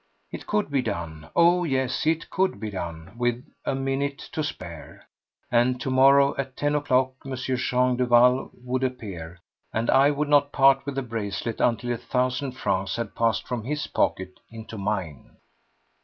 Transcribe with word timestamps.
It 0.31 0.47
could 0.47 0.71
be 0.71 0.81
done—oh, 0.81 1.63
yes, 1.63 2.07
it 2.07 2.31
could 2.31 2.59
be 2.59 2.71
done—with 2.71 3.45
a 3.65 3.75
minute 3.75 4.17
to 4.31 4.43
spare! 4.43 5.07
And 5.51 5.79
to 5.79 5.91
morrow 5.91 6.33
at 6.39 6.57
ten 6.57 6.73
o'clock 6.73 7.13
M. 7.23 7.35
Jean 7.35 7.97
Duval 7.97 8.49
would 8.63 8.83
appear, 8.83 9.37
and 9.71 9.91
I 9.91 10.09
would 10.09 10.27
not 10.27 10.51
part 10.51 10.87
with 10.87 10.95
the 10.95 11.03
bracelet 11.03 11.61
until 11.61 11.91
a 11.91 11.97
thousand 11.97 12.53
francs 12.53 12.95
had 12.95 13.13
passed 13.13 13.47
from 13.47 13.63
his 13.63 13.85
pocket 13.85 14.39
into 14.49 14.75
mine. 14.75 15.37